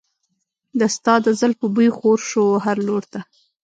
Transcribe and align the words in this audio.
د 0.79 0.81
ستا 0.95 1.13
د 1.25 1.27
زلفو 1.39 1.67
بوی 1.75 1.89
خور 1.97 2.19
شو 2.29 2.45
هر 2.65 2.77
لور 2.87 3.03
ته. 3.11 3.19